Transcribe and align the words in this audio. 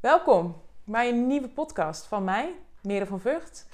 Welkom 0.00 0.56
bij 0.84 1.08
een 1.08 1.26
nieuwe 1.26 1.48
podcast 1.48 2.06
van 2.06 2.24
mij, 2.24 2.54
Mere 2.82 3.06
van 3.06 3.20
Vught. 3.20 3.66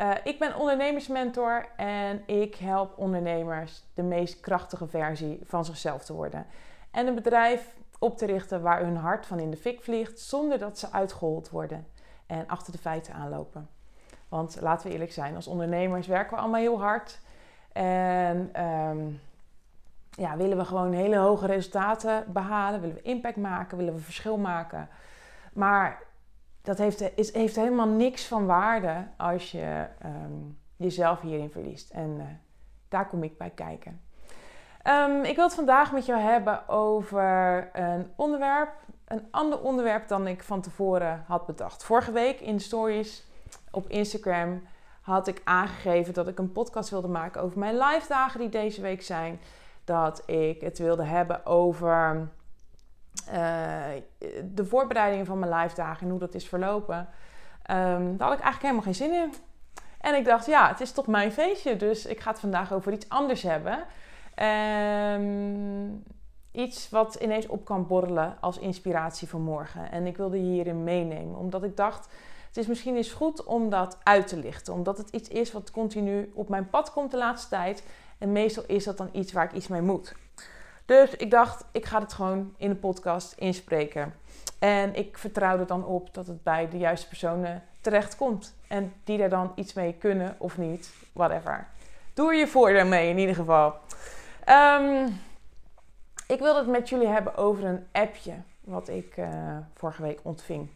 Uh, 0.00 0.10
ik 0.24 0.38
ben 0.38 0.56
ondernemersmentor 0.56 1.66
en 1.76 2.22
ik 2.26 2.54
help 2.54 2.98
ondernemers 2.98 3.84
de 3.94 4.02
meest 4.02 4.40
krachtige 4.40 4.86
versie 4.86 5.40
van 5.42 5.64
zichzelf 5.64 6.04
te 6.04 6.12
worden. 6.12 6.46
En 6.90 7.06
een 7.06 7.14
bedrijf 7.14 7.76
op 7.98 8.18
te 8.18 8.26
richten 8.26 8.62
waar 8.62 8.80
hun 8.80 8.96
hart 8.96 9.26
van 9.26 9.38
in 9.38 9.50
de 9.50 9.56
fik 9.56 9.82
vliegt, 9.82 10.20
zonder 10.20 10.58
dat 10.58 10.78
ze 10.78 10.92
uitgehold 10.92 11.50
worden 11.50 11.86
en 12.26 12.46
achter 12.46 12.72
de 12.72 12.78
feiten 12.78 13.14
aanlopen. 13.14 13.68
Want 14.28 14.60
laten 14.60 14.86
we 14.86 14.92
eerlijk 14.92 15.12
zijn, 15.12 15.34
als 15.34 15.46
ondernemers 15.46 16.06
werken 16.06 16.34
we 16.34 16.42
allemaal 16.42 16.60
heel 16.60 16.80
hard. 16.80 17.20
En 17.72 18.62
um, 18.64 19.20
ja, 20.10 20.36
willen 20.36 20.56
we 20.56 20.64
gewoon 20.64 20.92
hele 20.92 21.16
hoge 21.16 21.46
resultaten 21.46 22.24
behalen, 22.32 22.80
willen 22.80 22.96
we 22.96 23.02
impact 23.02 23.36
maken, 23.36 23.76
willen 23.76 23.94
we 23.94 24.00
verschil 24.00 24.36
maken. 24.36 24.88
Maar 25.54 26.02
dat 26.62 26.78
heeft, 26.78 27.16
is, 27.16 27.32
heeft 27.32 27.56
helemaal 27.56 27.88
niks 27.88 28.26
van 28.26 28.46
waarde 28.46 29.06
als 29.16 29.50
je 29.50 29.86
um, 30.04 30.58
jezelf 30.76 31.20
hierin 31.20 31.50
verliest. 31.50 31.90
En 31.90 32.10
uh, 32.16 32.24
daar 32.88 33.08
kom 33.08 33.22
ik 33.22 33.38
bij 33.38 33.50
kijken. 33.50 34.00
Um, 34.86 35.22
ik 35.22 35.34
wil 35.36 35.44
het 35.44 35.54
vandaag 35.54 35.92
met 35.92 36.06
jou 36.06 36.20
hebben 36.20 36.68
over 36.68 37.68
een 37.72 38.12
onderwerp. 38.16 38.72
Een 39.04 39.26
ander 39.30 39.60
onderwerp 39.60 40.08
dan 40.08 40.26
ik 40.26 40.42
van 40.42 40.60
tevoren 40.60 41.24
had 41.26 41.46
bedacht. 41.46 41.84
Vorige 41.84 42.12
week 42.12 42.40
in 42.40 42.60
stories 42.60 43.24
op 43.70 43.88
Instagram 43.88 44.62
had 45.00 45.26
ik 45.26 45.40
aangegeven 45.44 46.14
dat 46.14 46.28
ik 46.28 46.38
een 46.38 46.52
podcast 46.52 46.90
wilde 46.90 47.08
maken 47.08 47.42
over 47.42 47.58
mijn 47.58 47.78
live 47.78 48.08
dagen 48.08 48.40
die 48.40 48.48
deze 48.48 48.80
week 48.80 49.02
zijn. 49.02 49.40
Dat 49.84 50.22
ik 50.26 50.60
het 50.60 50.78
wilde 50.78 51.04
hebben 51.04 51.46
over 51.46 52.28
uh, 53.28 53.82
de 54.54 54.64
voorbereidingen 54.64 55.26
van 55.26 55.38
mijn 55.38 55.54
live 55.54 55.74
dagen 55.74 56.02
en 56.04 56.10
hoe 56.10 56.18
dat 56.18 56.34
is 56.34 56.48
verlopen. 56.48 56.98
Um, 57.70 58.16
daar 58.16 58.28
had 58.28 58.38
ik 58.38 58.44
eigenlijk 58.44 58.60
helemaal 58.60 58.82
geen 58.82 58.94
zin 58.94 59.12
in. 59.12 59.32
En 60.00 60.14
ik 60.14 60.24
dacht, 60.24 60.46
ja, 60.46 60.68
het 60.68 60.80
is 60.80 60.92
toch 60.92 61.06
mijn 61.06 61.32
feestje, 61.32 61.76
dus 61.76 62.06
ik 62.06 62.20
ga 62.20 62.30
het 62.30 62.40
vandaag 62.40 62.72
over 62.72 62.92
iets 62.92 63.08
anders 63.08 63.42
hebben. 63.42 63.84
Um, 65.20 66.02
iets 66.52 66.90
wat 66.90 67.14
ineens 67.14 67.46
op 67.46 67.64
kan 67.64 67.86
borrelen 67.86 68.36
als 68.40 68.58
inspiratie 68.58 69.28
voor 69.28 69.40
morgen. 69.40 69.90
En 69.90 70.06
ik 70.06 70.16
wilde 70.16 70.36
hierin 70.36 70.84
meenemen, 70.84 71.36
omdat 71.36 71.62
ik 71.62 71.76
dacht, 71.76 72.08
het 72.46 72.56
is 72.56 72.66
misschien 72.66 72.96
eens 72.96 73.12
goed 73.12 73.44
om 73.44 73.70
dat 73.70 73.98
uit 74.02 74.26
te 74.26 74.36
lichten. 74.36 74.74
Omdat 74.74 74.98
het 74.98 75.10
iets 75.10 75.28
is 75.28 75.52
wat 75.52 75.70
continu 75.70 76.32
op 76.34 76.48
mijn 76.48 76.70
pad 76.70 76.92
komt 76.92 77.10
de 77.10 77.16
laatste 77.16 77.48
tijd. 77.48 77.84
En 78.18 78.32
meestal 78.32 78.64
is 78.66 78.84
dat 78.84 78.96
dan 78.96 79.08
iets 79.12 79.32
waar 79.32 79.44
ik 79.44 79.52
iets 79.52 79.68
mee 79.68 79.82
moet. 79.82 80.14
Dus 80.84 81.16
ik 81.16 81.30
dacht, 81.30 81.64
ik 81.72 81.84
ga 81.84 82.00
het 82.00 82.12
gewoon 82.12 82.54
in 82.56 82.68
de 82.68 82.74
podcast 82.74 83.32
inspreken. 83.32 84.14
En 84.58 84.94
ik 84.94 85.18
vertrouw 85.18 85.58
er 85.58 85.66
dan 85.66 85.84
op 85.84 86.14
dat 86.14 86.26
het 86.26 86.42
bij 86.42 86.68
de 86.68 86.78
juiste 86.78 87.08
personen 87.08 87.62
terecht 87.80 88.16
komt. 88.16 88.54
En 88.68 88.92
die 89.04 89.18
daar 89.18 89.28
dan 89.28 89.52
iets 89.54 89.72
mee 89.72 89.94
kunnen 89.94 90.36
of 90.38 90.58
niet, 90.58 90.90
whatever. 91.12 91.66
Doe 92.14 92.34
je 92.34 92.46
voordeel 92.46 92.86
mee 92.86 93.08
in 93.08 93.18
ieder 93.18 93.34
geval. 93.34 93.74
Um, 94.48 95.20
ik 96.26 96.38
wil 96.38 96.56
het 96.56 96.66
met 96.66 96.88
jullie 96.88 97.06
hebben 97.06 97.36
over 97.36 97.64
een 97.64 97.86
appje 97.92 98.32
wat 98.60 98.88
ik 98.88 99.16
uh, 99.16 99.56
vorige 99.74 100.02
week 100.02 100.20
ontving. 100.22 100.68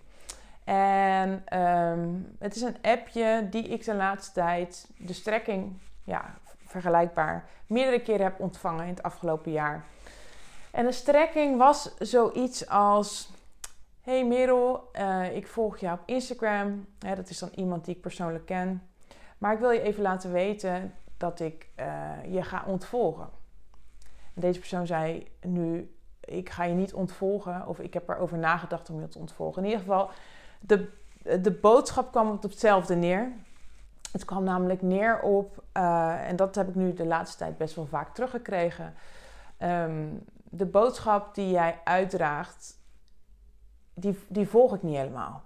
En 0.64 1.58
um, 1.58 2.36
het 2.38 2.56
is 2.56 2.62
een 2.62 2.76
appje 2.82 3.46
die 3.50 3.68
ik 3.68 3.84
de 3.84 3.94
laatste 3.94 4.32
tijd, 4.32 4.88
de 4.96 5.12
strekking, 5.12 5.72
ja, 6.04 6.34
vergelijkbaar, 6.68 7.48
meerdere 7.66 8.02
keren 8.02 8.24
heb 8.24 8.40
ontvangen 8.40 8.82
in 8.82 8.94
het 8.94 9.02
afgelopen 9.02 9.52
jaar. 9.52 9.84
En 10.70 10.84
de 10.84 10.92
strekking 10.92 11.58
was 11.58 11.94
zoiets 11.98 12.68
als: 12.68 13.30
Hey 14.00 14.26
Merel, 14.26 14.90
uh, 14.92 15.36
ik 15.36 15.46
volg 15.46 15.78
jou 15.78 15.98
op 15.98 16.02
Instagram. 16.06 16.86
Dat 16.98 17.28
is 17.30 17.38
dan 17.38 17.50
iemand 17.54 17.84
die 17.84 17.94
ik 17.94 18.00
persoonlijk 18.00 18.46
ken. 18.46 18.82
Maar 19.38 19.52
ik 19.52 19.58
wil 19.58 19.70
je 19.70 19.80
even 19.80 20.02
laten 20.02 20.32
weten 20.32 20.94
dat 21.16 21.40
ik 21.40 21.68
uh, 21.80 22.34
je 22.34 22.42
ga 22.42 22.64
ontvolgen. 22.66 23.28
En 24.34 24.40
deze 24.40 24.58
persoon 24.58 24.86
zei 24.86 25.26
nu: 25.40 25.94
Ik 26.20 26.50
ga 26.50 26.64
je 26.64 26.74
niet 26.74 26.94
ontvolgen, 26.94 27.66
of 27.66 27.78
ik 27.78 27.94
heb 27.94 28.08
erover 28.08 28.38
nagedacht 28.38 28.90
om 28.90 29.00
je 29.00 29.08
te 29.08 29.18
ontvolgen. 29.18 29.62
In 29.62 29.68
ieder 29.68 29.84
geval, 29.84 30.10
de, 30.60 30.88
de 31.42 31.58
boodschap 31.60 32.10
kwam 32.10 32.30
op 32.30 32.42
hetzelfde 32.42 32.94
neer. 32.94 33.32
Het 34.12 34.24
kwam 34.24 34.44
namelijk 34.44 34.82
neer 34.82 35.20
op, 35.20 35.62
uh, 35.76 36.28
en 36.28 36.36
dat 36.36 36.54
heb 36.54 36.68
ik 36.68 36.74
nu 36.74 36.94
de 36.94 37.06
laatste 37.06 37.38
tijd 37.38 37.58
best 37.58 37.74
wel 37.74 37.86
vaak 37.86 38.14
teruggekregen. 38.14 38.94
Um, 39.62 40.24
de 40.50 40.66
boodschap 40.66 41.34
die 41.34 41.50
jij 41.50 41.80
uitdraagt, 41.84 42.80
die, 43.94 44.18
die 44.28 44.48
volg 44.48 44.74
ik 44.74 44.82
niet 44.82 44.96
helemaal. 44.96 45.42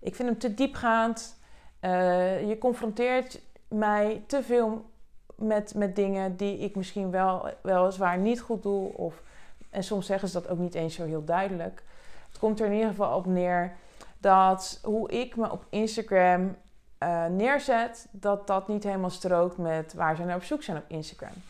Ik 0.00 0.14
vind 0.14 0.28
hem 0.28 0.38
te 0.38 0.54
diepgaand. 0.54 1.40
Uh, 1.80 2.48
je 2.48 2.58
confronteert 2.58 3.40
mij 3.68 4.24
te 4.26 4.42
veel 4.42 4.90
met, 5.34 5.74
met 5.74 5.96
dingen 5.96 6.36
die 6.36 6.58
ik 6.58 6.76
misschien 6.76 7.10
wel 7.10 7.48
weliswaar 7.62 8.18
niet 8.18 8.40
goed 8.40 8.62
doe. 8.62 8.96
Of, 8.96 9.22
en 9.70 9.84
soms 9.84 10.06
zeggen 10.06 10.28
ze 10.28 10.40
dat 10.40 10.48
ook 10.48 10.58
niet 10.58 10.74
eens 10.74 10.94
zo 10.94 11.04
heel 11.04 11.24
duidelijk. 11.24 11.82
Het 12.28 12.38
komt 12.38 12.60
er 12.60 12.66
in 12.66 12.72
ieder 12.72 12.88
geval 12.88 13.16
op 13.16 13.26
neer 13.26 13.76
dat 14.18 14.80
hoe 14.82 15.10
ik 15.10 15.36
me 15.36 15.50
op 15.50 15.66
Instagram 15.70 16.56
uh, 17.02 17.26
neerzet, 17.26 18.08
dat 18.10 18.46
dat 18.46 18.68
niet 18.68 18.84
helemaal 18.84 19.10
strookt 19.10 19.56
met 19.56 19.94
waar 19.94 20.16
ze 20.16 20.24
naar 20.24 20.36
op 20.36 20.42
zoek 20.42 20.62
zijn 20.62 20.76
op 20.76 20.84
Instagram. 20.86 21.42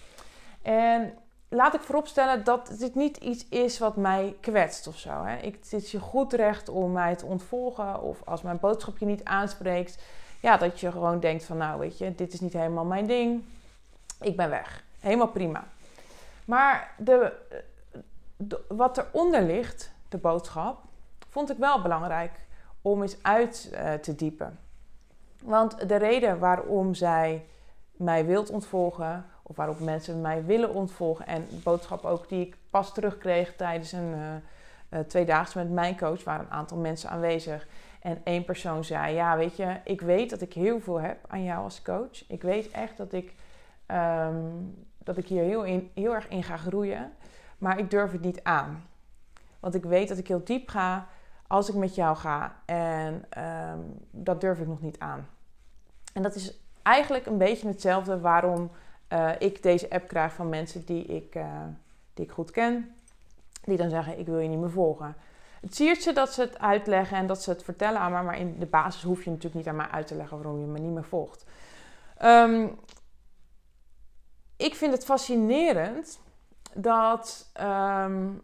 En 0.63 1.15
laat 1.49 1.75
ik 1.75 1.81
vooropstellen 1.81 2.45
dat 2.45 2.75
dit 2.79 2.95
niet 2.95 3.17
iets 3.17 3.49
is 3.49 3.79
wat 3.79 3.97
mij 3.97 4.37
kwetst 4.41 4.87
of 4.87 4.99
zo. 4.99 5.25
Hè. 5.25 5.37
Ik, 5.37 5.55
het 5.55 5.73
is 5.73 5.91
je 5.91 6.01
goed 6.01 6.33
recht 6.33 6.69
om 6.69 6.93
mij 6.93 7.17
te 7.17 7.27
ontvolgen 7.27 8.03
of 8.03 8.23
als 8.25 8.43
mijn 8.43 8.59
boodschap 8.61 8.99
je 8.99 9.07
niet 9.07 9.25
aanspreekt, 9.25 10.03
ja, 10.41 10.57
dat 10.57 10.81
je 10.81 10.91
gewoon 10.91 11.21
denkt 11.21 11.45
van 11.45 11.57
nou 11.57 11.79
weet 11.79 11.99
je, 11.99 12.15
dit 12.15 12.33
is 12.33 12.41
niet 12.41 12.53
helemaal 12.53 12.85
mijn 12.85 13.07
ding, 13.07 13.45
ik 14.21 14.37
ben 14.37 14.51
weg. 14.51 14.85
Helemaal 15.01 15.29
prima. 15.29 15.65
Maar 16.45 16.95
de, 16.99 17.33
de, 18.37 18.61
wat 18.69 18.99
eronder 18.99 19.43
ligt, 19.43 19.93
de 20.09 20.19
boodschap, 20.19 20.79
vond 21.29 21.51
ik 21.51 21.57
wel 21.57 21.83
belangrijk 21.83 22.41
om 22.83 23.03
eens 23.03 23.17
uit 23.23 23.71
uh, 23.73 23.93
te 23.93 24.15
diepen. 24.15 24.59
Want 25.45 25.89
de 25.89 25.97
reden 25.97 26.39
waarom 26.39 26.95
zij 26.95 27.45
mij 27.93 28.27
wilt 28.27 28.51
ontvolgen, 28.51 29.25
of 29.43 29.57
waarop 29.57 29.81
mensen 29.81 30.21
mij 30.21 30.45
willen 30.45 30.75
ontvolgen, 30.75 31.27
en 31.27 31.47
de 31.51 31.61
boodschap 31.65 32.05
ook 32.05 32.29
die 32.29 32.47
ik 32.47 32.57
pas 32.71 32.95
terugkreeg 32.95 33.57
tijdens 33.57 33.93
een 33.93 34.15
uh, 34.91 35.01
tweedaagse 35.01 35.59
met 35.59 35.71
mijn 35.71 35.99
coach, 35.99 36.25
waren 36.25 36.45
een 36.45 36.53
aantal 36.53 36.77
mensen 36.77 37.11
aanwezig. 37.11 37.67
En 38.01 38.21
één 38.25 38.45
persoon 38.45 38.85
zei: 38.85 39.15
Ja, 39.15 39.37
weet 39.37 39.57
je, 39.57 39.77
ik 39.85 40.01
weet 40.01 40.31
dat 40.31 40.41
ik 40.41 40.53
heel 40.53 40.81
veel 40.81 41.01
heb 41.01 41.19
aan 41.29 41.45
jou 41.45 41.65
als 41.65 41.83
coach. 41.83 42.29
Ik 42.29 42.43
weet 42.43 42.71
echt 42.71 42.97
dat 42.97 43.13
ik, 43.13 43.35
um, 43.87 44.75
dat 44.99 45.17
ik 45.17 45.27
hier 45.27 45.43
heel, 45.43 45.65
in, 45.65 45.91
heel 45.95 46.15
erg 46.15 46.29
in 46.29 46.43
ga 46.43 46.57
groeien, 46.57 47.13
maar 47.59 47.79
ik 47.79 47.91
durf 47.91 48.13
het 48.13 48.21
niet 48.21 48.43
aan. 48.43 48.85
Want 49.61 49.75
ik 49.75 49.85
weet 49.85 50.09
dat 50.09 50.19
ik 50.19 50.29
heel 50.29 50.45
diep 50.45 50.69
ga 50.69 51.07
als 51.53 51.69
ik 51.69 51.75
met 51.75 51.95
jou 51.95 52.17
ga. 52.17 52.57
En 52.65 53.25
um, 53.39 53.99
dat 54.11 54.41
durf 54.41 54.59
ik 54.59 54.67
nog 54.67 54.81
niet 54.81 54.99
aan. 54.99 55.29
En 56.13 56.23
dat 56.23 56.35
is 56.35 56.59
eigenlijk 56.83 57.27
een 57.27 57.39
beetje 57.39 57.69
hetzelfde 57.69 58.21
waarom 58.21 58.71
uh, 59.09 59.31
ik 59.39 59.63
deze 59.63 59.91
app 59.91 60.09
krijg 60.09 60.33
van 60.33 60.49
mensen 60.49 60.85
die 60.85 61.05
ik, 61.05 61.35
uh, 61.35 61.63
die 62.15 62.25
ik 62.25 62.31
goed 62.31 62.51
ken. 62.51 62.95
Die 63.65 63.77
dan 63.77 63.91
zeggen, 63.91 64.19
ik 64.19 64.27
wil 64.27 64.39
je 64.39 64.49
niet 64.49 64.59
meer 64.59 64.71
volgen. 64.71 65.17
Het 65.61 65.75
siert 65.75 66.03
ze 66.03 66.13
dat 66.13 66.33
ze 66.33 66.41
het 66.41 66.59
uitleggen 66.59 67.17
en 67.17 67.27
dat 67.27 67.43
ze 67.43 67.51
het 67.51 67.63
vertellen 67.63 68.01
aan 68.01 68.13
mij. 68.13 68.23
Maar 68.23 68.39
in 68.39 68.59
de 68.59 68.67
basis 68.67 69.03
hoef 69.03 69.25
je 69.25 69.31
natuurlijk 69.31 69.57
niet 69.57 69.69
aan 69.69 69.77
mij 69.77 69.89
uit 69.91 70.07
te 70.07 70.15
leggen 70.15 70.37
waarom 70.37 70.61
je 70.61 70.67
me 70.67 70.79
niet 70.79 70.93
meer 70.93 71.05
volgt. 71.05 71.45
Um, 72.23 72.79
ik 74.57 74.75
vind 74.75 74.93
het 74.93 75.05
fascinerend 75.05 76.21
dat, 76.75 77.51
um, 77.61 78.41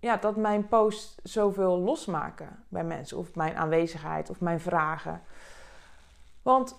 ja, 0.00 0.16
dat 0.16 0.36
mijn 0.36 0.68
posts 0.68 1.14
zoveel 1.22 1.78
losmaken 1.78 2.64
bij 2.68 2.84
mensen. 2.84 3.18
Of 3.18 3.34
mijn 3.34 3.56
aanwezigheid 3.56 4.30
of 4.30 4.40
mijn 4.40 4.60
vragen. 4.60 5.22
Want 6.42 6.76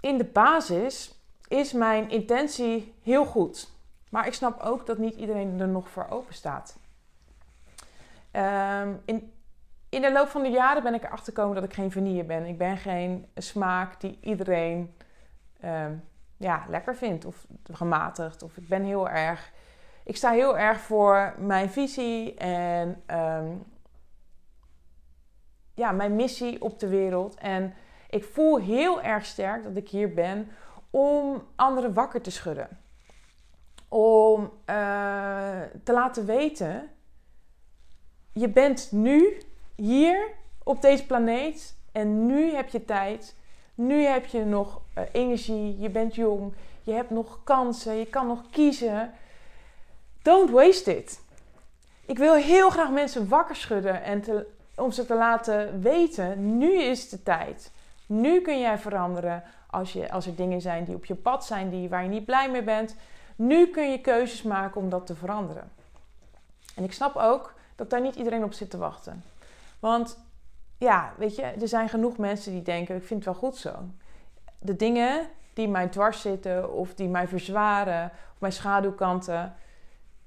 in 0.00 0.18
de 0.18 0.24
basis 0.24 1.14
is 1.48 1.72
mijn 1.72 2.10
intentie 2.10 2.94
heel 3.02 3.24
goed. 3.24 3.70
Maar 4.10 4.26
ik 4.26 4.34
snap 4.34 4.60
ook 4.60 4.86
dat 4.86 4.98
niet 4.98 5.14
iedereen 5.14 5.60
er 5.60 5.68
nog 5.68 5.88
voor 5.88 6.06
open 6.08 6.34
staat. 6.34 6.76
Um, 8.32 9.00
in, 9.04 9.32
in 9.88 10.00
de 10.00 10.12
loop 10.12 10.28
van 10.28 10.42
de 10.42 10.48
jaren 10.48 10.82
ben 10.82 10.94
ik 10.94 11.04
erachter 11.04 11.32
gekomen 11.32 11.54
dat 11.54 11.64
ik 11.64 11.74
geen 11.74 11.92
vanille 11.92 12.24
ben. 12.24 12.46
Ik 12.46 12.58
ben 12.58 12.76
geen 12.76 13.26
smaak 13.34 14.00
die 14.00 14.18
iedereen 14.20 14.94
um, 15.64 16.04
ja, 16.36 16.64
lekker 16.68 16.96
vindt 16.96 17.24
of 17.24 17.46
gematigd. 17.72 18.42
Of 18.42 18.56
ik 18.56 18.68
ben 18.68 18.82
heel 18.82 19.08
erg. 19.08 19.52
Ik 20.04 20.16
sta 20.16 20.30
heel 20.30 20.58
erg 20.58 20.80
voor 20.80 21.34
mijn 21.38 21.70
visie 21.70 22.34
en 22.34 23.02
um, 23.10 23.64
ja, 25.74 25.92
mijn 25.92 26.16
missie 26.16 26.62
op 26.62 26.78
de 26.78 26.88
wereld. 26.88 27.34
En 27.34 27.74
ik 28.10 28.24
voel 28.24 28.56
heel 28.56 29.02
erg 29.02 29.24
sterk 29.24 29.62
dat 29.62 29.76
ik 29.76 29.88
hier 29.88 30.14
ben 30.14 30.48
om 30.90 31.42
anderen 31.56 31.94
wakker 31.94 32.20
te 32.20 32.30
schudden. 32.30 32.68
Om 33.88 34.42
uh, 34.42 35.60
te 35.84 35.92
laten 35.92 36.26
weten, 36.26 36.90
je 38.32 38.48
bent 38.48 38.88
nu 38.92 39.38
hier 39.76 40.30
op 40.64 40.82
deze 40.82 41.06
planeet 41.06 41.76
en 41.92 42.26
nu 42.26 42.54
heb 42.54 42.68
je 42.68 42.84
tijd. 42.84 43.36
Nu 43.74 44.02
heb 44.02 44.26
je 44.26 44.44
nog 44.44 44.80
uh, 44.98 45.04
energie, 45.12 45.78
je 45.78 45.90
bent 45.90 46.14
jong, 46.14 46.54
je 46.82 46.92
hebt 46.92 47.10
nog 47.10 47.44
kansen, 47.44 47.94
je 47.94 48.06
kan 48.06 48.26
nog 48.26 48.50
kiezen. 48.50 49.12
Don't 50.22 50.50
waste 50.50 50.96
it. 50.96 51.20
Ik 52.06 52.18
wil 52.18 52.34
heel 52.34 52.70
graag 52.70 52.90
mensen 52.90 53.28
wakker 53.28 53.56
schudden 53.56 54.02
en 54.02 54.46
om 54.74 54.90
ze 54.90 55.06
te 55.06 55.14
laten 55.14 55.80
weten: 55.80 56.58
nu 56.58 56.82
is 56.82 57.08
de 57.08 57.22
tijd. 57.22 57.72
Nu 58.06 58.40
kun 58.40 58.60
jij 58.60 58.78
veranderen 58.78 59.42
als, 59.70 59.92
je, 59.92 60.10
als 60.10 60.26
er 60.26 60.34
dingen 60.34 60.60
zijn 60.60 60.84
die 60.84 60.94
op 60.94 61.04
je 61.04 61.14
pad 61.14 61.44
zijn 61.44 61.70
die, 61.70 61.88
waar 61.88 62.02
je 62.02 62.08
niet 62.08 62.24
blij 62.24 62.50
mee 62.50 62.62
bent. 62.62 62.96
Nu 63.36 63.66
kun 63.66 63.90
je 63.90 64.00
keuzes 64.00 64.42
maken 64.42 64.80
om 64.80 64.88
dat 64.88 65.06
te 65.06 65.14
veranderen. 65.14 65.70
En 66.74 66.84
ik 66.84 66.92
snap 66.92 67.16
ook 67.16 67.54
dat 67.76 67.90
daar 67.90 68.00
niet 68.00 68.14
iedereen 68.14 68.44
op 68.44 68.52
zit 68.52 68.70
te 68.70 68.78
wachten. 68.78 69.24
Want 69.80 70.18
ja, 70.78 71.12
weet 71.16 71.36
je, 71.36 71.42
er 71.42 71.68
zijn 71.68 71.88
genoeg 71.88 72.16
mensen 72.16 72.52
die 72.52 72.62
denken: 72.62 72.96
ik 72.96 73.04
vind 73.04 73.24
het 73.24 73.34
wel 73.34 73.50
goed 73.50 73.56
zo. 73.56 73.74
De 74.58 74.76
dingen 74.76 75.28
die 75.52 75.68
mij 75.68 75.88
dwars 75.88 76.20
zitten 76.20 76.72
of 76.72 76.94
die 76.94 77.08
mij 77.08 77.28
verzwaren, 77.28 78.04
of 78.04 78.40
mijn 78.40 78.52
schaduwkanten, 78.52 79.54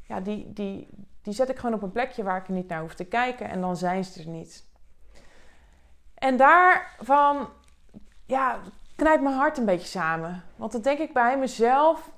ja, 0.07 0.19
die, 0.19 0.53
die, 0.53 0.89
die 1.21 1.33
zet 1.33 1.49
ik 1.49 1.57
gewoon 1.57 1.75
op 1.75 1.81
een 1.81 1.91
plekje 1.91 2.23
waar 2.23 2.41
ik 2.41 2.47
niet 2.47 2.67
naar 2.67 2.81
hoef 2.81 2.93
te 2.93 3.05
kijken 3.05 3.49
en 3.49 3.61
dan 3.61 3.77
zijn 3.77 4.03
ze 4.03 4.19
er 4.19 4.27
niet. 4.27 4.63
En 6.13 6.37
daarvan, 6.37 7.49
ja, 8.25 8.59
knijpt 8.95 9.23
mijn 9.23 9.35
hart 9.35 9.57
een 9.57 9.65
beetje 9.65 9.87
samen. 9.87 10.43
Want 10.55 10.71
dan 10.71 10.81
denk 10.81 10.99
ik 10.99 11.13
bij 11.13 11.37
mezelf, 11.37 12.11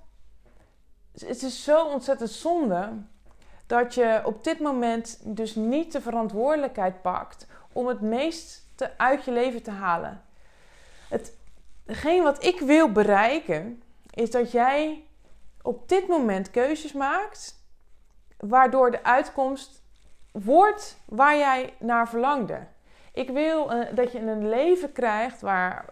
het 1.11 1.43
is 1.43 1.63
zo 1.63 1.85
ontzettend 1.85 2.29
zonde 2.29 2.89
dat 3.67 3.93
je 3.93 4.21
op 4.23 4.43
dit 4.43 4.59
moment 4.59 5.19
dus 5.23 5.55
niet 5.55 5.91
de 5.91 6.01
verantwoordelijkheid 6.01 7.01
pakt 7.01 7.47
om 7.73 7.87
het 7.87 8.01
meest 8.01 8.65
uit 8.97 9.25
je 9.25 9.31
leven 9.31 9.63
te 9.63 9.71
halen. 9.71 10.21
Hetgeen 11.85 12.23
wat 12.23 12.43
ik 12.43 12.59
wil 12.59 12.91
bereiken 12.91 13.83
is 14.09 14.31
dat 14.31 14.51
jij 14.51 15.03
op 15.61 15.89
dit 15.89 16.07
moment 16.07 16.51
keuzes 16.51 16.93
maakt 16.93 17.56
waardoor 18.37 18.91
de 18.91 19.03
uitkomst 19.03 19.83
wordt 20.31 21.01
waar 21.05 21.37
jij 21.37 21.73
naar 21.79 22.09
verlangde. 22.09 22.59
Ik 23.13 23.29
wil 23.29 23.73
uh, 23.73 23.85
dat 23.93 24.11
je 24.11 24.19
een 24.19 24.49
leven 24.49 24.91
krijgt 24.91 25.41
waar 25.41 25.85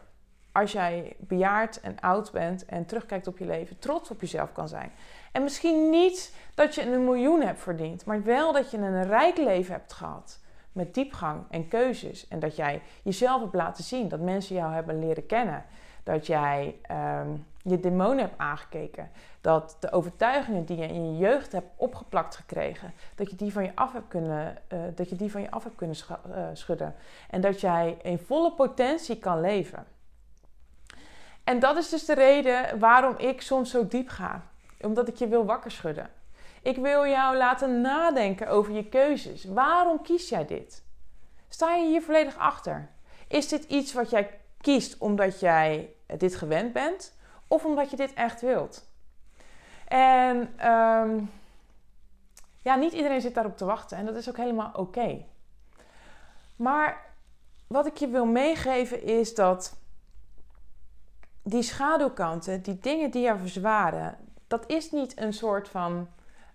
als 0.52 0.72
jij 0.72 1.16
bejaard 1.20 1.82
en 1.82 2.00
oud 2.00 2.32
bent 2.32 2.66
en 2.66 2.86
terugkijkt 2.86 3.28
op 3.28 3.38
je 3.38 3.46
leven, 3.46 3.80
trots 3.80 4.12
op 4.12 4.22
jezelf 4.22 4.52
kan 4.52 4.68
zijn. 4.68 4.92
En 5.32 5.44
misschien 5.44 5.90
niet 5.90 6.36
dat 6.56 6.76
je 6.76 6.92
een 6.92 7.04
miljoen 7.04 7.42
hebt 7.42 7.60
verdiend, 7.60 8.06
maar 8.06 8.24
wel 8.24 8.54
dat 8.54 8.72
je 8.72 8.78
een 8.78 9.04
rijk 9.04 9.38
leven 9.38 9.74
hebt 9.74 9.94
gehad. 9.94 10.40
Met 10.72 10.94
diepgang 10.94 11.44
en 11.50 11.68
keuzes. 11.68 12.28
En 12.28 12.40
dat 12.40 12.56
jij 12.56 12.82
jezelf 13.04 13.42
hebt 13.42 13.54
laten 13.54 13.84
zien. 13.84 14.08
Dat 14.08 14.20
mensen 14.20 14.56
jou 14.56 14.74
hebben 14.74 15.00
leren 15.00 15.26
kennen. 15.26 15.66
Dat 16.06 16.28
jij 16.28 16.75
um, 17.22 17.46
je 17.62 17.80
demonen 17.80 18.19
hebt 18.19 18.38
aangekeken. 18.38 19.12
Dat 19.42 19.78
de 19.80 19.92
overtuigingen 19.92 20.66
die 20.66 20.78
je 20.78 20.88
in 20.88 21.12
je 21.12 21.18
jeugd 21.18 21.52
hebt 21.52 21.68
opgeplakt 21.75 22.36
gekregen, 22.36 22.94
dat 23.16 23.30
je 23.30 23.36
die 23.36 23.52
van 23.52 23.63
je 23.63 23.75
af 23.75 23.94
hebt 23.94 24.07
kunnen, 24.07 24.57
uh, 24.74 24.80
dat 24.96 25.10
je 25.10 25.16
die 25.16 25.31
van 25.31 25.42
je 25.42 25.52
af 25.52 25.63
hebt 25.63 25.75
kunnen 25.75 25.96
uh, 26.28 26.48
schudden. 26.54 26.96
En 27.30 27.42
dat 27.42 27.62
jij 27.62 27.98
in 28.02 28.19
volle 28.19 28.52
potentie 28.52 29.19
kan 29.19 29.42
leven. 29.42 29.86
En 31.44 31.60
dat 31.60 31.78
is 31.78 31.90
dus 31.90 32.06
de 32.06 32.13
reden 32.13 32.80
waarom 32.80 33.18
ik 33.18 33.42
soms 33.42 33.69
zo 33.69 33.88
diep 33.88 34.10
ga. 34.10 34.44
Omdat 34.81 35.08
ik 35.08 35.16
je 35.16 35.28
wil 35.28 35.46
wakker 35.46 35.72
schudden. 35.72 36.10
Ik 36.62 36.78
wil 36.78 37.06
jou 37.06 37.38
laten 37.38 37.81
nadenken 37.81 38.48
over 38.48 38.74
je 38.74 38.90
keuzes. 38.90 39.46
Waarom 39.46 40.01
kies 40.01 40.30
jij 40.30 40.46
dit? 40.46 40.84
Sta 41.50 41.75
je 41.75 41.86
hier 41.86 42.01
volledig 42.01 42.38
achter? 42.38 42.90
Is 43.28 43.48
dit 43.48 43.63
iets 43.63 43.94
wat 43.94 44.10
jij 44.10 44.40
kiest 44.66 44.98
omdat 44.98 45.40
jij 45.40 45.94
dit 46.18 46.36
gewend 46.36 46.74
bent? 46.74 47.14
Of 47.48 47.66
omdat 47.66 47.90
je 47.90 47.96
dit 47.96 48.14
echt 48.14 48.42
wilt? 48.42 48.90
En 49.88 50.38
um, 50.72 51.32
ja, 52.62 52.76
niet 52.76 52.94
iedereen 52.94 53.22
zit 53.22 53.34
daarop 53.34 53.58
te 53.58 53.66
wachten. 53.66 53.98
En 53.98 54.06
dat 54.06 54.16
is 54.16 54.30
ook 54.30 54.38
helemaal 54.38 54.72
oké. 54.74 55.26
Maar 56.56 57.06
wat 57.68 57.86
ik 57.86 57.98
je 57.98 58.08
wil 58.08 58.26
meegeven 58.26 59.04
is 59.04 59.36
dat 59.36 59.76
die 61.44 61.64
schaduwkanten, 61.64 62.62
die 62.62 62.80
dingen 62.80 63.12
die 63.12 63.22
jou 63.22 63.40
verzwaren, 63.40 64.18
dat 64.48 64.64
is 64.68 64.92
niet 64.92 65.20
een 65.20 65.34
soort 65.34 65.70
van 65.70 66.08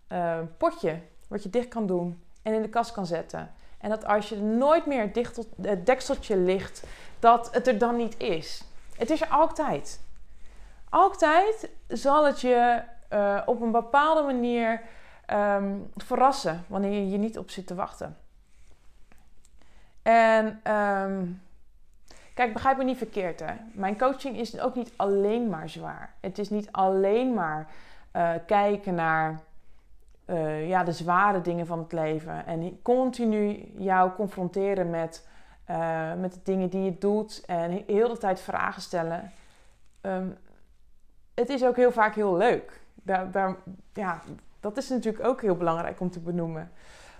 uh, 0.08 0.38
potje 0.58 1.00
wat 1.28 1.42
je 1.42 1.50
dicht 1.50 1.68
kan 1.68 1.86
doen 1.86 2.22
en 2.42 2.54
in 2.54 2.62
de 2.62 2.68
kast 2.68 2.92
kan 2.92 3.06
zetten. 3.06 3.54
En 3.80 3.88
dat 3.88 4.04
als 4.04 4.28
je 4.28 4.36
nooit 4.36 4.86
meer 4.86 5.12
dicht 5.12 5.34
tot, 5.34 5.48
het 5.62 5.86
dekseltje 5.86 6.36
ligt, 6.36 6.82
dat 7.18 7.54
het 7.54 7.66
er 7.66 7.78
dan 7.78 7.96
niet 7.96 8.18
is. 8.18 8.64
Het 8.96 9.10
is 9.10 9.20
er 9.20 9.28
altijd. 9.28 10.00
Altijd 10.88 11.70
zal 11.88 12.26
het 12.26 12.40
je 12.40 12.82
uh, 13.12 13.42
op 13.46 13.60
een 13.60 13.70
bepaalde 13.70 14.22
manier 14.22 14.82
um, 15.32 15.90
verrassen 15.96 16.64
wanneer 16.66 16.92
je 16.92 17.10
je 17.10 17.18
niet 17.18 17.38
op 17.38 17.50
zit 17.50 17.66
te 17.66 17.74
wachten. 17.74 18.16
En 20.02 20.72
um, 20.74 21.42
Kijk, 22.40 22.52
begrijp 22.52 22.76
me 22.76 22.84
niet 22.84 22.96
verkeerd 22.96 23.40
hè. 23.40 23.52
Mijn 23.72 23.98
coaching 23.98 24.36
is 24.38 24.60
ook 24.60 24.74
niet 24.74 24.92
alleen 24.96 25.48
maar 25.48 25.68
zwaar. 25.68 26.14
Het 26.20 26.38
is 26.38 26.50
niet 26.50 26.72
alleen 26.72 27.34
maar 27.34 27.68
uh, 28.16 28.30
kijken 28.46 28.94
naar 28.94 29.40
uh, 30.30 30.68
ja, 30.68 30.84
de 30.84 30.92
zware 30.92 31.40
dingen 31.40 31.66
van 31.66 31.78
het 31.78 31.92
leven. 31.92 32.46
En 32.46 32.82
continu 32.82 33.72
jou 33.76 34.12
confronteren 34.12 34.90
met, 34.90 35.28
uh, 35.70 36.14
met 36.14 36.32
de 36.32 36.40
dingen 36.42 36.70
die 36.70 36.84
je 36.84 36.98
doet. 36.98 37.42
En 37.46 37.84
heel 37.86 38.08
de 38.08 38.18
tijd 38.18 38.40
vragen 38.40 38.82
stellen. 38.82 39.32
Um, 40.02 40.36
het 41.34 41.48
is 41.48 41.64
ook 41.64 41.76
heel 41.76 41.92
vaak 41.92 42.14
heel 42.14 42.36
leuk. 42.36 42.80
Daar, 42.94 43.30
daar, 43.30 43.56
ja, 43.92 44.22
dat 44.60 44.76
is 44.76 44.88
natuurlijk 44.88 45.24
ook 45.24 45.40
heel 45.40 45.56
belangrijk 45.56 46.00
om 46.00 46.10
te 46.10 46.20
benoemen. 46.20 46.70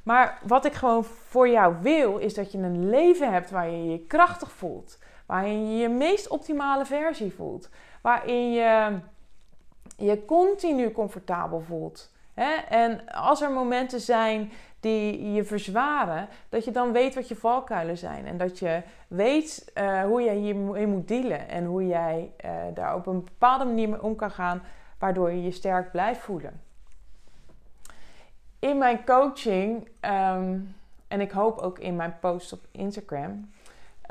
Maar 0.03 0.39
wat 0.47 0.65
ik 0.65 0.73
gewoon 0.73 1.05
voor 1.05 1.49
jou 1.49 1.75
wil, 1.81 2.19
is 2.19 2.35
dat 2.35 2.53
je 2.53 2.59
een 2.59 2.89
leven 2.89 3.33
hebt 3.33 3.51
waar 3.51 3.71
je 3.71 3.85
je 3.85 4.07
krachtig 4.07 4.53
voelt. 4.53 4.99
Waarin 5.27 5.71
je 5.71 5.79
je 5.79 5.89
meest 5.89 6.29
optimale 6.29 6.85
versie 6.85 7.35
voelt. 7.35 7.69
Waarin 8.03 8.53
je 8.53 8.99
je 9.97 10.25
continu 10.25 10.93
comfortabel 10.93 11.61
voelt. 11.61 12.11
Hè? 12.35 12.53
En 12.69 13.09
als 13.09 13.43
er 13.43 13.50
momenten 13.50 14.00
zijn 14.00 14.53
die 14.81 15.32
je 15.32 15.44
verzwaren, 15.44 16.29
dat 16.49 16.65
je 16.65 16.71
dan 16.71 16.93
weet 16.93 17.15
wat 17.15 17.29
je 17.29 17.37
valkuilen 17.37 17.99
zijn. 17.99 18.27
En 18.27 18.37
dat 18.37 18.59
je 18.59 18.82
weet 19.09 19.73
uh, 19.75 20.02
hoe 20.02 20.23
jij 20.23 20.35
hiermee 20.35 20.87
moet 20.87 21.09
dealen. 21.09 21.49
En 21.49 21.64
hoe 21.64 21.87
jij 21.87 22.33
uh, 22.45 22.50
daar 22.75 22.95
op 22.95 23.07
een 23.07 23.25
bepaalde 23.25 23.64
manier 23.64 23.88
mee 23.88 24.02
om 24.02 24.16
kan 24.16 24.31
gaan, 24.31 24.62
waardoor 24.99 25.31
je 25.31 25.43
je 25.43 25.50
sterk 25.50 25.90
blijft 25.90 26.21
voelen. 26.21 26.61
In 28.59 28.78
mijn 28.78 29.05
coaching, 29.05 29.88
um, 30.00 30.75
en 31.09 31.21
ik 31.21 31.31
hoop 31.31 31.59
ook 31.59 31.78
in 31.78 31.97
mijn 31.97 32.19
post 32.21 32.52
op 32.52 32.61
Instagram, 32.71 33.50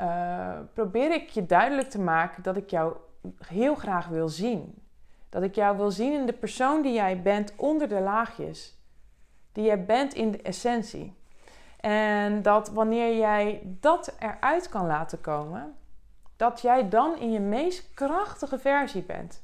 uh, 0.00 0.58
probeer 0.74 1.12
ik 1.12 1.28
je 1.28 1.46
duidelijk 1.46 1.90
te 1.90 2.00
maken 2.00 2.42
dat 2.42 2.56
ik 2.56 2.70
jou 2.70 2.94
heel 3.46 3.74
graag 3.74 4.06
wil 4.06 4.28
zien. 4.28 4.79
Dat 5.30 5.42
ik 5.42 5.54
jou 5.54 5.76
wil 5.76 5.90
zien 5.90 6.12
in 6.12 6.26
de 6.26 6.32
persoon 6.32 6.82
die 6.82 6.92
jij 6.92 7.22
bent 7.22 7.52
onder 7.56 7.88
de 7.88 8.00
laagjes. 8.00 8.78
Die 9.52 9.64
jij 9.64 9.84
bent 9.84 10.14
in 10.14 10.30
de 10.30 10.42
essentie. 10.42 11.18
En 11.80 12.42
dat 12.42 12.68
wanneer 12.68 13.16
jij 13.16 13.60
dat 13.64 14.14
eruit 14.18 14.68
kan 14.68 14.86
laten 14.86 15.20
komen, 15.20 15.74
dat 16.36 16.60
jij 16.60 16.88
dan 16.88 17.18
in 17.18 17.32
je 17.32 17.40
meest 17.40 17.94
krachtige 17.94 18.58
versie 18.58 19.02
bent. 19.02 19.42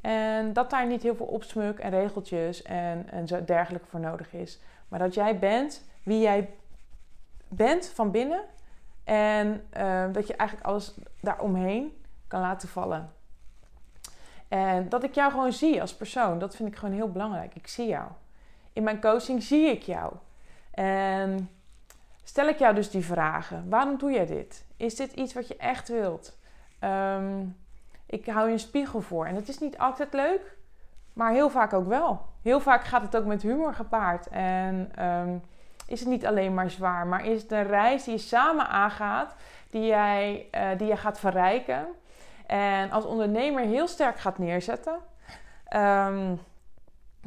En 0.00 0.52
dat 0.52 0.70
daar 0.70 0.86
niet 0.86 1.02
heel 1.02 1.14
veel 1.14 1.26
opsmuk 1.26 1.78
en 1.78 1.90
regeltjes 1.90 2.62
en, 2.62 3.10
en 3.10 3.26
zo 3.26 3.44
dergelijke 3.44 3.86
voor 3.86 4.00
nodig 4.00 4.32
is. 4.32 4.60
Maar 4.88 4.98
dat 4.98 5.14
jij 5.14 5.38
bent 5.38 5.84
wie 6.02 6.20
jij 6.20 6.50
bent 7.48 7.88
van 7.88 8.10
binnen 8.10 8.40
en 9.04 9.66
uh, 9.76 10.04
dat 10.12 10.26
je 10.26 10.36
eigenlijk 10.36 10.68
alles 10.68 10.94
daaromheen 11.20 12.02
kan 12.28 12.40
laten 12.40 12.68
vallen. 12.68 13.12
En 14.48 14.88
dat 14.88 15.02
ik 15.02 15.14
jou 15.14 15.30
gewoon 15.30 15.52
zie 15.52 15.80
als 15.80 15.94
persoon, 15.94 16.38
dat 16.38 16.56
vind 16.56 16.68
ik 16.68 16.76
gewoon 16.76 16.94
heel 16.94 17.12
belangrijk. 17.12 17.54
Ik 17.54 17.68
zie 17.68 17.86
jou. 17.86 18.08
In 18.72 18.82
mijn 18.82 19.00
coaching 19.00 19.42
zie 19.42 19.66
ik 19.66 19.82
jou. 19.82 20.12
En 20.70 21.50
stel 22.24 22.48
ik 22.48 22.58
jou 22.58 22.74
dus 22.74 22.90
die 22.90 23.04
vragen. 23.04 23.68
Waarom 23.68 23.98
doe 23.98 24.10
jij 24.10 24.26
dit? 24.26 24.64
Is 24.76 24.96
dit 24.96 25.12
iets 25.12 25.34
wat 25.34 25.48
je 25.48 25.56
echt 25.56 25.88
wilt? 25.88 26.38
Um, 26.80 27.56
ik 28.06 28.26
hou 28.26 28.46
je 28.46 28.52
een 28.52 28.58
spiegel 28.58 29.00
voor. 29.00 29.26
En 29.26 29.34
dat 29.34 29.48
is 29.48 29.58
niet 29.58 29.78
altijd 29.78 30.12
leuk, 30.12 30.56
maar 31.12 31.32
heel 31.32 31.50
vaak 31.50 31.72
ook 31.72 31.86
wel. 31.86 32.20
Heel 32.42 32.60
vaak 32.60 32.84
gaat 32.84 33.02
het 33.02 33.16
ook 33.16 33.24
met 33.24 33.42
humor 33.42 33.74
gepaard. 33.74 34.28
En 34.28 35.04
um, 35.04 35.42
is 35.86 36.00
het 36.00 36.08
niet 36.08 36.26
alleen 36.26 36.54
maar 36.54 36.70
zwaar, 36.70 37.06
maar 37.06 37.24
is 37.24 37.42
het 37.42 37.52
een 37.52 37.66
reis 37.66 38.04
die 38.04 38.14
je 38.14 38.20
samen 38.20 38.68
aangaat, 38.68 39.34
die 39.70 39.86
jij, 39.86 40.46
uh, 40.54 40.78
die 40.78 40.86
je 40.86 40.96
gaat 40.96 41.18
verrijken. 41.18 41.86
En 42.46 42.90
als 42.90 43.04
ondernemer 43.04 43.64
heel 43.64 43.88
sterk 43.88 44.18
gaat 44.18 44.38
neerzetten. 44.38 44.98
Um, 45.76 46.40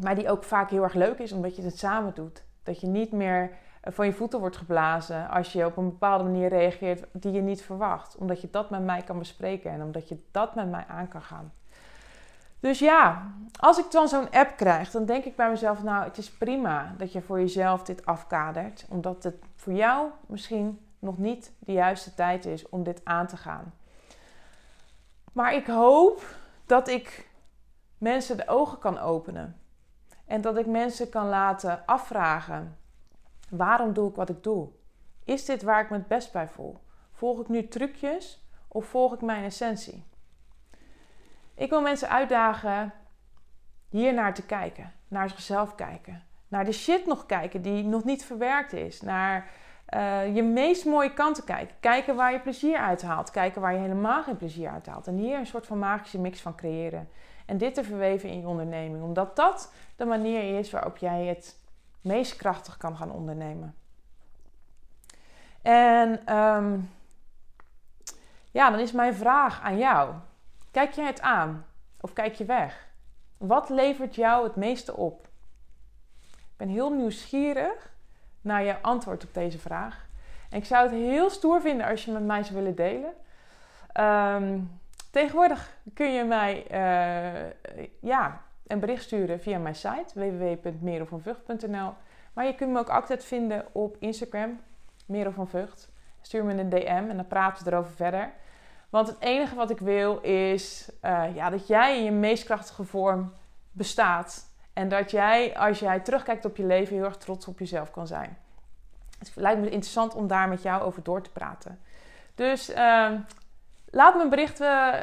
maar 0.01 0.15
die 0.15 0.29
ook 0.29 0.43
vaak 0.43 0.69
heel 0.69 0.83
erg 0.83 0.93
leuk 0.93 1.19
is, 1.19 1.31
omdat 1.31 1.55
je 1.55 1.61
het 1.61 1.77
samen 1.77 2.13
doet. 2.13 2.43
Dat 2.63 2.81
je 2.81 2.87
niet 2.87 3.11
meer 3.11 3.51
van 3.83 4.05
je 4.05 4.13
voeten 4.13 4.39
wordt 4.39 4.57
geblazen 4.57 5.29
als 5.29 5.53
je 5.53 5.65
op 5.65 5.77
een 5.77 5.89
bepaalde 5.89 6.23
manier 6.23 6.49
reageert 6.49 7.03
die 7.11 7.31
je 7.31 7.41
niet 7.41 7.61
verwacht. 7.61 8.15
Omdat 8.15 8.41
je 8.41 8.49
dat 8.51 8.69
met 8.69 8.83
mij 8.83 9.01
kan 9.01 9.19
bespreken 9.19 9.71
en 9.71 9.83
omdat 9.83 10.09
je 10.09 10.23
dat 10.31 10.55
met 10.55 10.69
mij 10.69 10.85
aan 10.87 11.07
kan 11.07 11.21
gaan. 11.21 11.51
Dus 12.59 12.79
ja, 12.79 13.31
als 13.59 13.77
ik 13.77 13.91
dan 13.91 14.07
zo'n 14.07 14.31
app 14.31 14.57
krijg, 14.57 14.91
dan 14.91 15.05
denk 15.05 15.23
ik 15.23 15.35
bij 15.35 15.49
mezelf: 15.49 15.83
Nou, 15.83 16.03
het 16.03 16.17
is 16.17 16.31
prima 16.31 16.93
dat 16.97 17.11
je 17.11 17.21
voor 17.21 17.39
jezelf 17.39 17.83
dit 17.83 18.05
afkadert, 18.05 18.85
omdat 18.89 19.23
het 19.23 19.35
voor 19.55 19.73
jou 19.73 20.07
misschien 20.27 20.79
nog 20.99 21.17
niet 21.17 21.51
de 21.59 21.71
juiste 21.71 22.13
tijd 22.13 22.45
is 22.45 22.69
om 22.69 22.83
dit 22.83 23.01
aan 23.03 23.27
te 23.27 23.37
gaan. 23.37 23.73
Maar 25.33 25.53
ik 25.53 25.67
hoop 25.67 26.35
dat 26.65 26.87
ik 26.87 27.29
mensen 27.97 28.37
de 28.37 28.47
ogen 28.47 28.79
kan 28.79 28.97
openen. 28.97 29.61
En 30.25 30.41
dat 30.41 30.57
ik 30.57 30.65
mensen 30.65 31.09
kan 31.09 31.27
laten 31.27 31.85
afvragen: 31.85 32.77
waarom 33.49 33.93
doe 33.93 34.09
ik 34.09 34.15
wat 34.15 34.29
ik 34.29 34.43
doe? 34.43 34.69
Is 35.23 35.45
dit 35.45 35.63
waar 35.63 35.83
ik 35.83 35.89
me 35.89 35.97
het 35.97 36.07
best 36.07 36.31
bij 36.31 36.47
voel? 36.47 36.77
Volg 37.11 37.39
ik 37.39 37.47
nu 37.47 37.67
trucjes 37.67 38.47
of 38.67 38.85
volg 38.85 39.13
ik 39.13 39.21
mijn 39.21 39.43
essentie? 39.43 40.03
Ik 41.55 41.69
wil 41.69 41.81
mensen 41.81 42.09
uitdagen 42.09 42.93
hier 43.89 44.13
naar 44.13 44.33
te 44.33 44.45
kijken, 44.45 44.93
naar 45.07 45.29
zichzelf 45.29 45.75
kijken, 45.75 46.23
naar 46.47 46.65
de 46.65 46.71
shit 46.71 47.05
nog 47.05 47.25
kijken 47.25 47.61
die 47.61 47.83
nog 47.83 48.03
niet 48.03 48.25
verwerkt 48.25 48.73
is, 48.73 49.01
naar 49.01 49.49
uh, 49.95 50.35
je 50.35 50.43
meest 50.43 50.85
mooie 50.85 51.13
kanten 51.13 51.43
kijken, 51.43 51.75
kijken 51.79 52.15
waar 52.15 52.31
je 52.31 52.39
plezier 52.39 52.77
uit 52.77 53.01
haalt, 53.01 53.31
kijken 53.31 53.61
waar 53.61 53.73
je 53.73 53.79
helemaal 53.79 54.23
geen 54.23 54.37
plezier 54.37 54.69
uit 54.69 54.85
haalt 54.85 55.07
en 55.07 55.17
hier 55.17 55.37
een 55.37 55.47
soort 55.47 55.65
van 55.65 55.79
magische 55.79 56.19
mix 56.19 56.41
van 56.41 56.55
creëren. 56.55 57.09
En 57.45 57.57
dit 57.57 57.73
te 57.73 57.83
verweven 57.83 58.29
in 58.29 58.39
je 58.39 58.47
onderneming, 58.47 59.03
omdat 59.03 59.35
dat 59.35 59.73
de 59.95 60.05
manier 60.05 60.57
is 60.59 60.71
waarop 60.71 60.97
jij 60.97 61.25
het 61.25 61.59
meest 62.01 62.35
krachtig 62.35 62.77
kan 62.77 62.97
gaan 62.97 63.11
ondernemen. 63.11 63.75
En 65.61 66.35
um, 66.35 66.89
ja, 68.51 68.69
dan 68.69 68.79
is 68.79 68.91
mijn 68.91 69.15
vraag 69.15 69.61
aan 69.61 69.77
jou. 69.77 70.13
Kijk 70.71 70.91
je 70.91 71.01
het 71.01 71.21
aan 71.21 71.65
of 72.01 72.13
kijk 72.13 72.35
je 72.35 72.45
weg? 72.45 72.87
Wat 73.37 73.69
levert 73.69 74.15
jou 74.15 74.43
het 74.43 74.55
meeste 74.55 74.95
op? 74.95 75.27
Ik 76.31 76.57
ben 76.57 76.67
heel 76.67 76.93
nieuwsgierig 76.93 77.91
naar 78.41 78.63
je 78.63 78.81
antwoord 78.81 79.23
op 79.23 79.33
deze 79.33 79.59
vraag. 79.59 80.07
En 80.49 80.57
ik 80.57 80.65
zou 80.65 80.83
het 80.83 80.91
heel 80.91 81.29
stoer 81.29 81.61
vinden 81.61 81.87
als 81.87 82.05
je 82.05 82.11
met 82.11 82.25
mij 82.25 82.43
zou 82.43 82.55
willen 82.55 82.75
delen. 82.75 83.13
Um, 83.99 84.79
tegenwoordig 85.11 85.77
kun 85.93 86.11
je 86.11 86.23
mij 86.23 86.65
uh, 86.71 87.51
ja, 87.99 88.41
een 88.67 88.79
bericht 88.79 89.03
sturen 89.03 89.39
via 89.39 89.57
mijn 89.57 89.75
site 89.75 90.13
www.merovanvucht.nl. 90.13 91.93
Maar 92.33 92.45
je 92.45 92.55
kunt 92.55 92.71
me 92.71 92.79
ook 92.79 92.89
altijd 92.89 93.25
vinden 93.25 93.65
op 93.71 93.95
Instagram, 93.99 94.59
Merel 95.05 95.31
van. 95.31 95.49
Stuur 96.21 96.45
me 96.45 96.53
een 96.53 96.69
DM 96.69 97.05
en 97.09 97.15
dan 97.15 97.27
praten 97.27 97.65
we 97.65 97.71
erover 97.71 97.95
verder. 97.95 98.31
Want 98.89 99.07
het 99.07 99.17
enige 99.19 99.55
wat 99.55 99.69
ik 99.69 99.79
wil 99.79 100.19
is 100.19 100.91
uh, 101.01 101.35
ja, 101.35 101.49
dat 101.49 101.67
jij 101.67 101.97
in 101.97 102.03
je 102.03 102.11
meest 102.11 102.43
krachtige 102.43 102.83
vorm 102.83 103.33
bestaat. 103.71 104.48
En 104.79 104.89
dat 104.89 105.11
jij, 105.11 105.57
als 105.57 105.79
jij 105.79 105.99
terugkijkt 105.99 106.45
op 106.45 106.57
je 106.57 106.65
leven, 106.65 106.95
heel 106.95 107.05
erg 107.05 107.17
trots 107.17 107.47
op 107.47 107.59
jezelf 107.59 107.91
kan 107.91 108.07
zijn. 108.07 108.37
Het 109.17 109.31
lijkt 109.35 109.59
me 109.59 109.69
interessant 109.69 110.15
om 110.15 110.27
daar 110.27 110.49
met 110.49 110.61
jou 110.61 110.81
over 110.81 111.03
door 111.03 111.21
te 111.21 111.31
praten. 111.31 111.79
Dus 112.35 112.69
uh, 112.69 113.11
laat 113.89 114.15
me 114.15 114.21
een 114.21 114.29
bericht, 114.29 114.61
uh, 114.61 114.93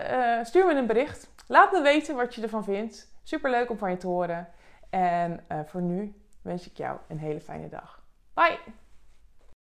stuur 0.42 0.66
me 0.66 0.74
een 0.74 0.86
bericht. 0.86 1.30
Laat 1.46 1.72
me 1.72 1.82
weten 1.82 2.16
wat 2.16 2.34
je 2.34 2.42
ervan 2.42 2.64
vindt. 2.64 3.08
Super 3.22 3.50
leuk 3.50 3.70
om 3.70 3.78
van 3.78 3.90
je 3.90 3.96
te 3.96 4.06
horen. 4.06 4.48
En 4.90 5.44
voor 5.66 5.82
nu 5.82 6.14
wens 6.42 6.70
ik 6.70 6.76
jou 6.76 6.98
een 7.08 7.18
hele 7.18 7.40
fijne 7.40 7.68
dag. 7.68 8.02
Bye! 8.34 8.85